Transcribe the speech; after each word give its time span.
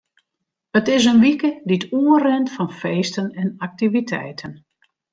It 0.79 0.89
is 0.95 1.05
in 1.11 1.19
wike 1.25 1.47
dy't 1.67 1.87
oerrint 1.99 2.49
fan 2.55 2.71
feesten 2.81 3.27
en 3.41 3.49
aktiviteiten. 3.67 4.51